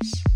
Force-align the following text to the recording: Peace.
Peace. 0.00 0.33